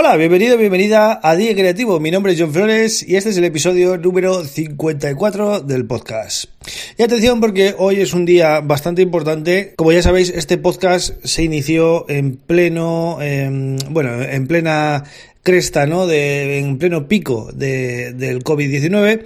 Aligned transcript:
Hola, 0.00 0.14
bienvenido, 0.14 0.56
bienvenida 0.56 1.18
a 1.20 1.34
DJ 1.34 1.56
Creativo. 1.56 1.98
Mi 1.98 2.12
nombre 2.12 2.32
es 2.32 2.40
John 2.40 2.52
Flores 2.52 3.02
y 3.02 3.16
este 3.16 3.30
es 3.30 3.36
el 3.36 3.42
episodio 3.42 3.96
número 3.96 4.44
54 4.44 5.58
del 5.62 5.86
podcast. 5.86 6.44
Y 6.96 7.02
atención 7.02 7.40
porque 7.40 7.74
hoy 7.76 7.96
es 7.96 8.14
un 8.14 8.24
día 8.24 8.60
bastante 8.60 9.02
importante. 9.02 9.74
Como 9.74 9.90
ya 9.90 10.00
sabéis, 10.00 10.30
este 10.30 10.56
podcast 10.56 11.16
se 11.24 11.42
inició 11.42 12.08
en 12.08 12.36
pleno, 12.36 13.18
em, 13.20 13.76
bueno, 13.90 14.22
en 14.22 14.46
plena 14.46 15.02
cresta, 15.42 15.84
¿no? 15.86 16.08
En 16.08 16.78
pleno 16.78 17.08
pico 17.08 17.50
de, 17.52 18.12
del 18.12 18.44
COVID-19 18.44 19.24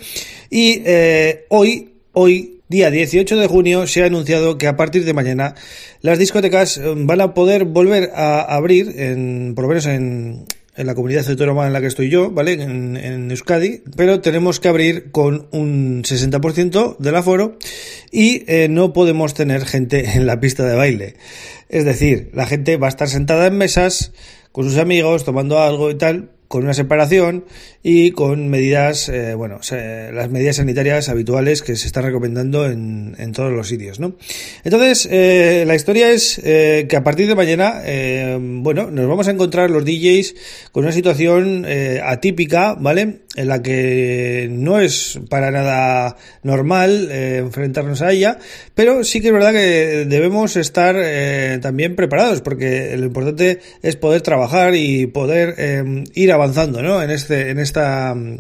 y 0.49 0.81
eh, 0.87 1.45
hoy, 1.51 1.91
hoy 2.15 2.61
día 2.69 2.91
18 2.91 3.37
de 3.37 3.47
junio 3.47 3.87
se 3.87 4.05
ha 4.05 4.07
anunciado 4.07 4.57
que 4.57 4.69
a 4.69 4.77
partir 4.79 5.05
de 5.05 5.13
mañana 5.13 5.55
las 6.01 6.19
discotecas 6.19 6.81
van 6.97 7.21
a 7.21 7.35
poder 7.35 7.67
volver 7.67 8.11
a 8.15 8.41
abrir, 8.41 8.95
en, 8.99 9.53
por 9.55 9.65
lo 9.65 9.69
menos 9.69 9.85
en, 9.85 10.47
en 10.75 10.87
la 10.87 10.95
comunidad 10.95 11.29
autónoma 11.29 11.67
en 11.67 11.73
la 11.73 11.81
que 11.81 11.87
estoy 11.87 12.09
yo, 12.09 12.31
¿vale? 12.31 12.55
En, 12.55 13.31
Euskadi, 13.31 13.83
pero 13.97 14.21
tenemos 14.21 14.61
que 14.61 14.69
abrir 14.69 15.11
con 15.11 15.49
un 15.53 16.03
60% 16.03 16.97
del 16.99 17.17
aforo 17.17 17.59
y 18.11 18.45
eh, 18.47 18.69
no 18.69 18.93
podemos 18.93 19.35
tener 19.35 19.67
gente 19.67 20.11
en 20.17 20.27
la 20.27 20.41
pista 20.41 20.65
de 20.65 20.75
baile. 20.75 21.17
Es 21.69 21.85
decir, 21.85 22.31
la 22.35 22.47
gente 22.47 22.77
va 22.77 22.87
a 22.87 22.91
estar 22.91 23.09
sentada 23.09 23.47
en 23.47 23.57
mesas 23.57 24.13
con 24.51 24.65
sus 24.65 24.79
amigos 24.79 25.25
tomando 25.25 25.59
algo 25.61 25.91
y 25.91 25.95
tal, 25.95 26.31
con 26.53 26.65
una 26.65 26.75
separación 26.75 27.47
y 27.83 28.11
con 28.11 28.51
medidas, 28.51 29.09
eh, 29.09 29.33
bueno, 29.35 29.61
las 29.71 30.29
medidas 30.29 30.57
sanitarias 30.57 31.09
habituales 31.09 31.63
que 31.63 31.77
se 31.77 31.87
están 31.87 32.05
recomendando 32.05 32.67
en, 32.67 33.17
en 33.19 33.33
todos 33.33 33.51
los 33.51 33.69
sitios, 33.69 34.01
¿no? 34.01 34.17
Entonces, 34.63 35.09
eh, 35.11 35.65
la 35.67 35.75
historia 35.75 36.11
es 36.11 36.39
eh, 36.45 36.85
que 36.91 36.97
a 36.97 37.03
partir 37.03 37.27
de 37.27 37.35
mañana, 37.35 37.81
bueno, 38.39 38.91
nos 38.91 39.09
vamos 39.09 39.29
a 39.29 39.31
encontrar 39.31 39.71
los 39.71 39.87
DJs 39.87 40.35
con 40.73 40.85
una 40.85 40.93
situación 40.93 41.65
atípica, 42.05 42.75
¿vale? 42.75 43.23
En 43.35 43.49
la 43.49 43.63
que 43.63 44.49
no 44.51 44.79
es 44.79 45.19
para 45.31 45.51
nada 45.51 46.17
normal 46.43 47.11
enfrentarnos 47.11 48.03
a 48.03 48.13
ella, 48.13 48.39
pero 48.75 49.05
sí 49.05 49.23
que 49.23 49.29
es 49.29 49.33
verdad 49.33 49.53
que 49.53 50.05
debemos 50.07 50.57
estar 50.57 50.97
también 51.63 51.97
preparados, 51.97 52.43
porque 52.43 52.95
lo 52.99 53.07
importante 53.07 53.61
es 53.83 53.97
poder 53.97 54.21
trabajar 54.21 54.75
y 54.75 55.07
poder 55.07 56.05
ir 56.15 56.31
avanzando, 56.43 56.83
¿no? 56.83 57.03
En 57.03 57.11
este, 57.11 57.51
en 57.51 57.59
esta 57.59 58.15
mm, 58.15 58.39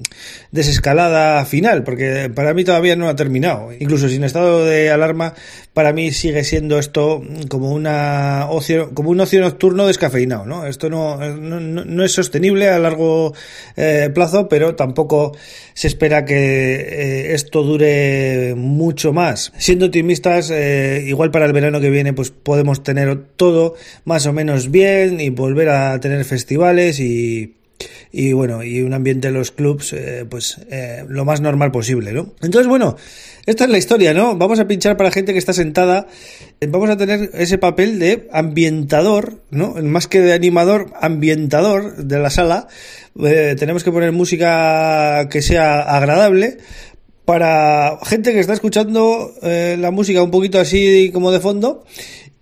desescalada 0.50 1.45
final, 1.45 1.84
porque 1.84 2.31
para 2.34 2.55
mí 2.55 2.64
todavía 2.64 2.97
no 2.97 3.08
ha 3.08 3.17
terminado. 3.17 3.72
Incluso 3.78 4.08
sin 4.08 4.25
estado 4.25 4.64
de 4.64 4.91
alarma, 4.91 5.34
para 5.72 5.92
mí 5.92 6.12
sigue 6.12 6.45
siendo 6.45 6.78
esto 6.78 7.23
como 7.48 7.73
una 7.73 8.47
ocio, 8.50 8.91
como 8.95 9.11
un 9.11 9.20
ocio 9.20 9.41
nocturno 9.41 9.86
descafeinado, 9.86 10.45
¿no? 10.47 10.67
Esto 10.67 10.91
no, 10.91 11.17
no, 11.17 11.61
no 11.61 12.05
es 12.05 12.12
sostenible 12.12 12.69
a 12.69 12.78
largo 12.78 13.33
eh, 13.77 14.11
plazo, 14.12 14.48
pero 14.48 14.75
tampoco 14.75 15.36
se 15.75 15.86
espera 15.86 16.25
que 16.25 16.34
eh, 16.34 17.34
esto 17.34 17.62
dure 17.62 18.55
mucho 18.56 19.12
más. 19.12 19.53
Siendo 19.56 19.86
optimistas, 19.86 20.50
eh, 20.50 21.05
igual 21.06 21.30
para 21.30 21.47
el 21.47 21.53
verano 21.53 21.80
que 21.80 21.91
viene, 21.91 22.12
pues 22.12 22.30
podemos 22.30 22.83
tener 22.83 23.17
todo 23.36 23.75
más 24.05 24.27
o 24.27 24.33
menos 24.33 24.70
bien 24.70 25.20
y 25.20 25.30
volver 25.30 25.70
a 25.70 26.00
tener 26.00 26.25
festivales 26.25 27.00
y 27.00 27.55
y 28.11 28.33
bueno, 28.33 28.62
y 28.62 28.83
un 28.83 28.94
ambiente 28.94 29.28
de 29.28 29.34
los 29.34 29.50
clubs, 29.50 29.92
eh, 29.92 30.25
pues 30.28 30.58
eh, 30.70 31.05
lo 31.08 31.25
más 31.25 31.41
normal 31.41 31.70
posible, 31.70 32.12
¿no? 32.12 32.34
Entonces, 32.42 32.69
bueno, 32.69 32.97
esta 33.44 33.64
es 33.64 33.70
la 33.70 33.78
historia, 33.78 34.14
¿no? 34.14 34.36
Vamos 34.36 34.61
a 34.61 34.68
pinchar 34.68 34.96
para 34.96 35.11
gente 35.11 35.33
que 35.33 35.39
está 35.39 35.52
sentada, 35.52 36.06
eh, 36.61 36.68
vamos 36.68 36.90
a 36.90 36.96
tener 36.96 37.30
ese 37.34 37.58
papel 37.58 37.98
de 37.98 38.29
ambientador, 38.33 39.42
¿no? 39.51 39.74
Más 39.83 40.06
que 40.06 40.20
de 40.20 40.33
animador, 40.33 40.92
ambientador 41.01 41.96
de 41.96 42.18
la 42.20 42.30
sala. 42.30 42.68
Eh, 43.20 43.56
tenemos 43.58 43.83
que 43.83 43.90
poner 43.90 44.12
música 44.12 45.29
que 45.29 45.42
sea 45.42 45.80
agradable 45.80 46.58
para 47.24 47.98
gente 48.05 48.33
que 48.33 48.40
está 48.40 48.52
escuchando 48.52 49.33
eh, 49.42 49.77
la 49.79 49.90
música 49.90 50.23
un 50.23 50.30
poquito 50.30 50.58
así 50.61 51.11
como 51.12 51.30
de 51.30 51.40
fondo 51.40 51.85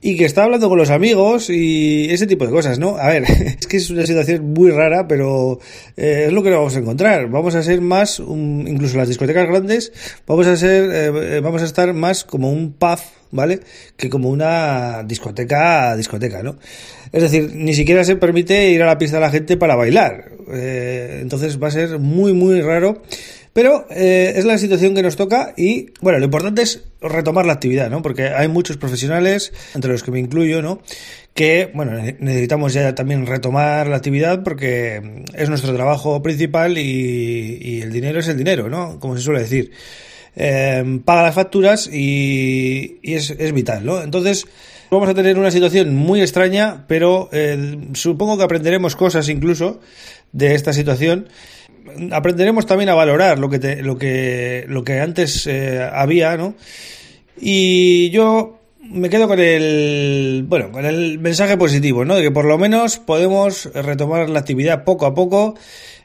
y 0.03 0.17
que 0.17 0.25
está 0.25 0.45
hablando 0.45 0.69
con 0.69 0.79
los 0.79 0.91
amigos 0.91 1.51
y 1.51 2.11
ese 2.11 2.27
tipo 2.27 2.47
de 2.47 2.53
cosas, 2.53 2.79
¿no? 2.79 2.97
A 2.97 3.09
ver, 3.09 3.25
es 3.31 3.67
que 3.67 3.77
es 3.77 3.91
una 3.91 4.07
situación 4.07 4.55
muy 4.55 4.71
rara, 4.71 5.07
pero 5.07 5.59
eh, 5.97 6.25
es 6.27 6.33
lo 6.33 6.43
que 6.43 6.51
vamos 6.51 6.75
a 6.75 6.79
encontrar. 6.79 7.29
Vamos 7.29 7.55
a 7.55 7.63
ser 7.63 7.81
más, 7.81 8.19
un, 8.19 8.65
incluso 8.67 8.97
las 8.97 9.09
discotecas 9.09 9.47
grandes, 9.47 9.93
vamos 10.27 10.47
a 10.47 10.57
ser, 10.57 10.91
eh, 10.93 11.41
vamos 11.41 11.61
a 11.63 11.67
estar 11.67 11.93
más 11.93 12.25
como 12.25 12.51
un 12.51 12.73
pub, 12.73 12.99
¿vale? 13.31 13.61
Que 13.97 14.09
como 14.09 14.31
una 14.31 15.03
discoteca, 15.05 15.95
discoteca, 15.97 16.43
¿no? 16.43 16.57
Es 17.13 17.23
decir, 17.23 17.51
ni 17.55 17.75
siquiera 17.75 18.05
se 18.05 18.17
permite 18.17 18.71
ir 18.71 18.83
a 18.83 18.87
la 18.87 18.97
pista 18.97 19.17
de 19.17 19.23
la 19.23 19.31
gente 19.31 19.57
para 19.57 19.75
bailar. 19.75 20.31
Eh, 20.53 21.19
entonces 21.21 21.63
va 21.63 21.69
a 21.69 21.73
ser 21.73 21.99
muy, 21.99 22.33
muy 22.33 22.63
raro. 22.63 23.03
Pero 23.53 23.87
eh, 23.91 24.35
es 24.37 24.45
la 24.45 24.59
situación 24.59 24.95
que 24.95 25.03
nos 25.03 25.17
toca 25.17 25.55
y, 25.57 25.91
bueno, 26.01 26.19
lo 26.19 26.25
importante 26.25 26.63
es 26.63 26.85
retomar 27.01 27.47
la 27.47 27.55
actividad, 27.55 27.91
¿no? 27.91 28.01
Porque 28.01 28.29
hay 28.29 28.47
muchos 28.47 28.77
profesionales, 28.77 29.53
entre 29.75 29.91
los 29.91 30.05
que 30.05 30.13
me 30.13 30.21
incluyo, 30.21 30.63
¿no? 30.63 30.81
Que, 31.35 31.71
bueno, 31.75 31.93
necesitamos 32.21 32.73
ya 32.73 32.95
también 32.95 33.27
retomar 33.27 33.89
la 33.89 33.97
actividad 33.97 34.45
porque 34.45 35.25
es 35.35 35.49
nuestro 35.49 35.75
trabajo 35.75 36.23
principal 36.23 36.79
y, 36.79 37.81
el 37.83 37.93
dinero 37.93 38.21
es 38.21 38.29
el 38.29 38.37
dinero, 38.37 38.69
¿no? 38.69 39.01
Como 39.01 39.17
se 39.17 39.23
suele 39.23 39.41
decir. 39.41 39.73
Eh, 40.37 41.01
paga 41.05 41.23
las 41.23 41.35
facturas 41.35 41.89
y, 41.93 43.01
y 43.03 43.15
es, 43.15 43.31
es, 43.31 43.53
vital, 43.53 43.85
¿no? 43.85 44.01
Entonces, 44.01 44.47
vamos 44.89 45.09
a 45.09 45.15
tener 45.15 45.37
una 45.39 45.51
situación 45.51 45.97
muy 45.97 46.21
extraña, 46.21 46.85
pero 46.87 47.29
eh, 47.33 47.79
supongo 47.95 48.39
que 48.39 48.45
aprenderemos 48.45 48.95
cosas 48.95 49.29
incluso 49.29 49.81
de 50.33 50.55
esta 50.55 50.73
situación 50.73 51.29
aprenderemos 52.13 52.67
también 52.67 52.91
a 52.91 52.95
valorar 52.95 53.39
lo 53.39 53.49
que 53.49 53.59
te, 53.59 53.83
lo 53.83 53.99
que 53.99 54.65
lo 54.69 54.85
que 54.85 55.01
antes 55.01 55.47
eh, 55.47 55.89
había, 55.93 56.37
¿no? 56.37 56.55
Y 57.41 58.11
yo 58.11 58.59
me 58.83 59.09
quedo 59.09 59.29
con 59.29 59.39
el 59.39 60.45
bueno, 60.47 60.73
con 60.73 60.85
el 60.85 61.19
mensaje 61.19 61.57
positivo, 61.57 62.05
¿no? 62.05 62.17
De 62.17 62.23
que 62.23 62.31
por 62.31 62.45
lo 62.45 62.59
menos 62.59 62.99
podemos 62.99 63.71
retomar 63.75 64.29
la 64.29 64.41
actividad 64.41 64.85
poco 64.85 65.07
a 65.07 65.15
poco 65.15 65.55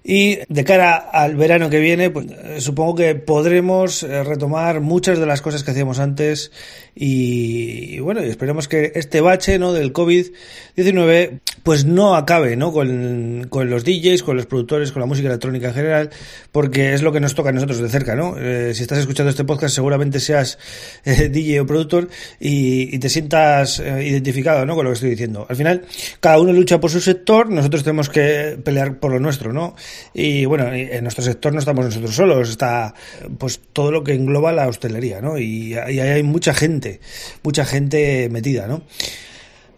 y 0.08 0.38
de 0.48 0.64
cara 0.64 0.96
al 0.96 1.36
verano 1.36 1.70
que 1.70 1.80
viene, 1.80 2.12
pues 2.12 2.28
supongo 2.60 2.96
que 2.96 3.16
podremos 3.16 4.04
retomar 4.04 4.80
muchas 4.80 5.18
de 5.18 5.26
las 5.26 5.42
cosas 5.42 5.64
que 5.64 5.72
hacíamos 5.72 6.00
antes 6.00 6.52
y, 6.94 7.96
y 7.96 8.00
bueno, 8.00 8.22
esperemos 8.22 8.68
que 8.68 8.92
este 8.96 9.20
bache, 9.20 9.58
¿no? 9.58 9.74
del 9.74 9.94
COVID-19 9.94 11.40
pues 11.64 11.84
no 11.86 12.16
acabe, 12.16 12.56
¿no? 12.56 12.72
Con, 12.72 13.48
con, 13.50 13.72
los 13.72 13.84
DJs, 13.84 14.22
con 14.22 14.38
los 14.38 14.46
productores, 14.46 14.92
con 14.92 15.00
la 15.00 15.08
música 15.08 15.28
electrónica 15.28 15.70
en 15.70 15.74
general, 15.74 16.10
porque 16.52 16.94
es 16.94 17.02
lo 17.02 17.12
que 17.12 17.20
nos 17.20 17.34
toca 17.34 17.50
a 17.50 17.54
nosotros 17.54 17.80
de 17.80 17.90
cerca, 17.90 18.16
¿no? 18.16 18.38
Eh, 18.38 18.76
si 18.76 18.84
estás 18.84 19.00
escuchando 19.00 19.32
este 19.32 19.46
podcast, 19.46 19.74
seguramente 19.74 20.20
seas 20.20 20.60
eh, 21.06 21.30
DJ 21.34 21.62
o 21.62 21.66
productor 21.66 22.08
y, 22.40 23.00
te 23.00 23.10
sientas 23.10 23.80
eh, 23.80 24.06
identificado, 24.06 24.64
¿no? 24.66 24.76
Con 24.76 24.86
lo 24.86 24.92
que 24.92 24.96
estoy 24.96 25.10
diciendo. 25.10 25.48
Al 25.50 25.56
final, 25.56 25.86
cada 26.20 26.40
uno 26.40 26.54
lucha 26.54 26.80
por 26.80 26.92
su 26.92 27.02
sector, 27.02 27.50
nosotros 27.50 27.84
tenemos 27.84 28.10
que 28.10 28.60
pelear 28.64 29.00
por 29.00 29.12
lo 29.12 29.20
nuestro, 29.20 29.52
¿no? 29.52 29.76
Y 30.14 30.46
bueno, 30.46 30.72
en 30.74 31.04
nuestro 31.04 31.24
sector 31.24 31.54
no 31.54 31.60
estamos 31.60 31.86
nosotros 31.86 32.16
solos, 32.16 32.50
está 32.50 32.94
pues 33.38 33.60
todo 33.74 33.92
lo 33.92 34.04
que 34.04 34.14
engloba 34.14 34.52
la 34.52 34.68
hostelería, 34.68 35.22
¿no? 35.22 35.38
Y, 35.38 35.74
y 35.74 36.00
hay 36.00 36.24
mucha 36.24 36.54
gente, 36.54 37.00
mucha 37.44 37.66
gente 37.66 38.30
metida, 38.30 38.68
¿no? 38.68 38.84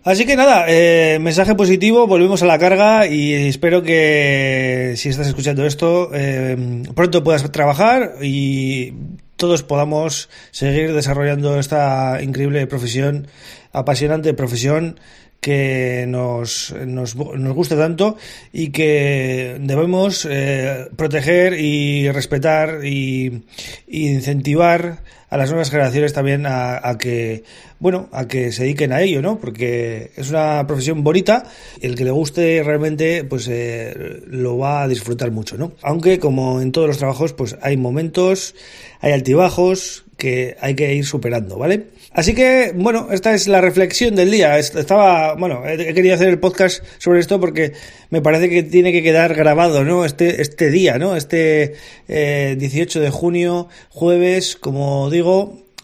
Así 0.07 0.25
que 0.25 0.37
nada, 0.37 0.63
eh, 0.69 1.19
mensaje 1.19 1.53
positivo, 1.53 2.07
volvemos 2.07 2.41
a 2.41 2.45
la 2.45 2.57
carga 2.57 3.07
y 3.07 3.33
espero 3.33 3.83
que 3.83 4.93
si 4.95 5.09
estás 5.09 5.27
escuchando 5.27 5.65
esto, 5.65 6.11
eh, 6.13 6.83
pronto 6.95 7.25
puedas 7.25 7.51
trabajar 7.51 8.13
y 8.21 8.93
todos 9.35 9.63
podamos 9.63 10.29
seguir 10.51 10.93
desarrollando 10.93 11.59
esta 11.59 12.21
increíble 12.23 12.65
profesión, 12.67 13.27
apasionante 13.73 14.33
profesión 14.33 14.97
que 15.39 16.05
nos, 16.07 16.73
nos, 16.85 17.15
nos 17.15 17.53
gusta 17.53 17.77
tanto 17.77 18.17
y 18.51 18.69
que 18.69 19.57
debemos 19.61 20.27
eh, 20.29 20.87
proteger 20.95 21.53
y 21.53 22.11
respetar 22.11 22.85
y, 22.85 23.43
y 23.87 24.09
incentivar 24.09 25.03
a 25.29 25.37
las 25.37 25.49
nuevas 25.49 25.69
generaciones 25.69 26.13
también 26.13 26.45
a, 26.45 26.97
que, 26.97 27.43
bueno, 27.79 28.07
a 28.11 28.27
que 28.27 28.51
se 28.51 28.63
dediquen 28.63 28.93
a 28.93 29.01
ello, 29.01 29.21
¿no? 29.21 29.39
Porque 29.39 30.11
es 30.15 30.29
una 30.29 30.65
profesión 30.67 31.03
bonita, 31.03 31.43
el 31.81 31.95
que 31.95 32.05
le 32.05 32.11
guste 32.11 32.63
realmente, 32.63 33.23
pues 33.23 33.47
eh, 33.49 34.21
lo 34.27 34.57
va 34.57 34.83
a 34.83 34.87
disfrutar 34.87 35.31
mucho, 35.31 35.57
¿no? 35.57 35.73
Aunque 35.81 36.19
como 36.19 36.61
en 36.61 36.71
todos 36.71 36.87
los 36.87 36.97
trabajos, 36.97 37.33
pues 37.33 37.57
hay 37.61 37.75
momentos, 37.75 38.55
hay 39.01 39.11
altibajos 39.11 40.05
que 40.17 40.57
hay 40.59 40.75
que 40.75 40.95
ir 40.95 41.05
superando, 41.05 41.57
¿vale? 41.57 41.97
Así 42.11 42.33
que, 42.33 42.73
bueno, 42.75 43.09
esta 43.11 43.35
es 43.35 43.47
la 43.47 43.61
reflexión 43.61 44.15
del 44.15 44.31
día. 44.31 44.57
Estaba, 44.57 45.35
bueno, 45.35 45.61
he 45.67 45.93
querido 45.93 46.15
hacer 46.15 46.29
el 46.29 46.39
podcast 46.39 46.83
sobre 46.97 47.19
esto 47.19 47.39
porque 47.39 47.73
me 48.09 48.21
parece 48.21 48.49
que 48.49 48.63
tiene 48.63 48.91
que 48.91 49.03
quedar 49.03 49.35
grabado, 49.35 49.83
¿no? 49.83 50.03
Este, 50.03 50.41
este 50.41 50.71
día, 50.71 50.97
¿no? 50.97 51.15
Este 51.15 51.75
18 52.07 52.99
eh, 52.99 53.01
de 53.03 53.09
junio, 53.11 53.67
jueves, 53.89 54.55
como 54.55 55.11
digo, 55.11 55.16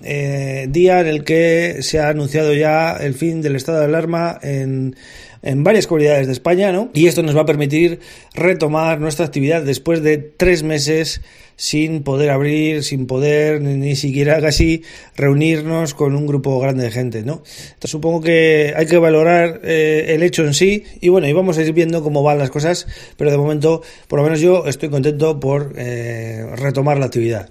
eh, 0.01 0.67
día 0.69 0.99
en 0.99 1.07
el 1.07 1.23
que 1.23 1.77
se 1.81 1.99
ha 1.99 2.09
anunciado 2.09 2.53
ya 2.53 2.97
el 2.97 3.13
fin 3.13 3.41
del 3.41 3.55
estado 3.55 3.79
de 3.79 3.85
alarma 3.85 4.37
en, 4.41 4.95
en 5.43 5.63
varias 5.63 5.87
comunidades 5.87 6.27
de 6.27 6.33
España, 6.33 6.71
¿no? 6.71 6.89
Y 6.93 7.07
esto 7.07 7.21
nos 7.21 7.35
va 7.35 7.41
a 7.41 7.45
permitir 7.45 7.99
retomar 8.33 8.99
nuestra 8.99 9.25
actividad 9.25 9.61
después 9.61 10.01
de 10.01 10.17
tres 10.17 10.63
meses 10.63 11.21
sin 11.55 12.03
poder 12.03 12.29
abrir, 12.31 12.83
sin 12.83 13.05
poder 13.05 13.61
ni, 13.61 13.95
siquiera 13.95 14.41
casi 14.41 14.83
reunirnos 15.15 15.93
con 15.93 16.15
un 16.15 16.25
grupo 16.25 16.59
grande 16.59 16.85
de 16.85 16.91
gente, 16.91 17.23
¿no? 17.23 17.43
Supongo 17.83 18.21
que 18.21 18.73
hay 18.75 18.85
que 18.85 18.97
valorar 18.97 19.61
eh, 19.63 20.05
el 20.09 20.23
hecho 20.23 20.43
en 20.45 20.53
sí 20.53 20.83
y 20.99 21.09
bueno, 21.09 21.27
y 21.27 21.33
vamos 21.33 21.57
a 21.57 21.61
ir 21.61 21.73
viendo 21.73 22.01
cómo 22.01 22.23
van 22.23 22.39
las 22.39 22.49
cosas, 22.49 22.87
pero 23.17 23.29
de 23.29 23.37
momento, 23.37 23.81
por 24.07 24.19
lo 24.19 24.23
menos 24.23 24.39
yo 24.39 24.65
estoy 24.65 24.89
contento 24.89 25.39
por 25.39 25.73
eh, 25.77 26.45
retomar 26.55 26.97
la 26.97 27.05
actividad. 27.05 27.49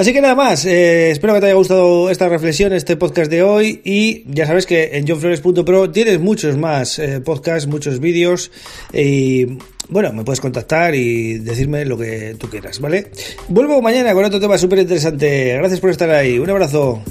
Así 0.00 0.14
que 0.14 0.22
nada 0.22 0.34
más, 0.34 0.64
eh, 0.64 1.10
espero 1.10 1.34
que 1.34 1.40
te 1.40 1.46
haya 1.46 1.56
gustado 1.56 2.08
esta 2.08 2.26
reflexión, 2.26 2.72
este 2.72 2.96
podcast 2.96 3.30
de 3.30 3.42
hoy 3.42 3.82
y 3.84 4.24
ya 4.32 4.46
sabes 4.46 4.64
que 4.64 4.96
en 4.96 5.06
johnflores.pro 5.06 5.90
tienes 5.90 6.18
muchos 6.18 6.56
más 6.56 6.98
podcasts, 7.22 7.68
muchos 7.68 8.00
vídeos 8.00 8.50
y 8.94 9.58
bueno, 9.90 10.10
me 10.14 10.24
puedes 10.24 10.40
contactar 10.40 10.94
y 10.94 11.40
decirme 11.40 11.84
lo 11.84 11.98
que 11.98 12.34
tú 12.38 12.48
quieras, 12.48 12.80
¿vale? 12.80 13.10
Vuelvo 13.48 13.82
mañana 13.82 14.14
con 14.14 14.24
otro 14.24 14.40
tema 14.40 14.56
súper 14.56 14.78
interesante. 14.78 15.52
Gracias 15.58 15.80
por 15.80 15.90
estar 15.90 16.08
ahí. 16.08 16.38
Un 16.38 16.48
abrazo. 16.48 17.02